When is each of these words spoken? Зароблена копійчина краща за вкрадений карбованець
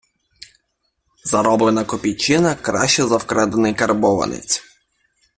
Зароблена 1.23 1.83
копійчина 1.85 2.55
краща 2.55 3.07
за 3.07 3.17
вкрадений 3.17 3.73
карбованець 3.73 4.63